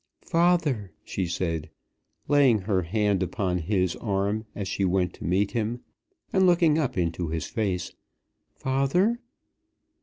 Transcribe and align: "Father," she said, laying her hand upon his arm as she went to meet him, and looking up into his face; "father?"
"Father," 0.25 0.91
she 1.03 1.27
said, 1.27 1.69
laying 2.27 2.61
her 2.61 2.81
hand 2.81 3.21
upon 3.21 3.59
his 3.59 3.95
arm 3.97 4.47
as 4.55 4.67
she 4.67 4.83
went 4.83 5.13
to 5.13 5.23
meet 5.23 5.51
him, 5.51 5.81
and 6.33 6.47
looking 6.47 6.79
up 6.79 6.97
into 6.97 7.27
his 7.27 7.45
face; 7.45 7.91
"father?" 8.55 9.19